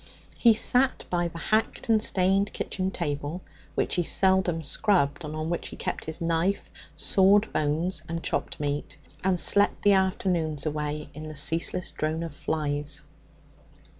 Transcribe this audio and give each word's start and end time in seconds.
He 0.35 0.55
sat 0.55 1.05
by 1.11 1.27
the 1.27 1.37
hacked 1.37 1.87
and 1.87 2.01
stained 2.01 2.53
kitchen 2.53 2.89
table 2.89 3.43
(which 3.75 3.93
he 3.93 4.01
seldom 4.03 4.63
scrubbed, 4.63 5.23
and 5.23 5.35
on 5.35 5.51
which 5.51 5.67
he 5.67 5.75
tried 5.75 6.05
his 6.05 6.19
knife, 6.19 6.71
sawed 6.97 7.53
bones, 7.53 8.01
and 8.09 8.23
chopped 8.23 8.59
meat) 8.59 8.97
and 9.23 9.39
slept 9.39 9.83
the 9.83 9.93
afternoons 9.93 10.65
away 10.65 11.11
in 11.13 11.27
the 11.27 11.35
ceaseless 11.35 11.91
drone 11.91 12.23
of 12.23 12.33
flies. 12.35 13.03